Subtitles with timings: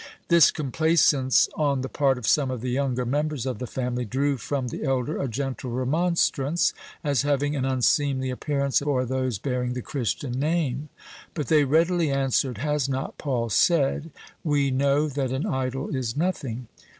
[0.29, 4.35] This complaisance on the part of some of the younger members of the family drew
[4.35, 9.83] from the elder a gentle remonstrance, as having an unseemly appearance for those bearing the
[9.83, 10.89] Christian name;
[11.35, 14.09] but they readily answered, "Has not Paul said,
[14.43, 16.65] 'We know that an idol is nothing'?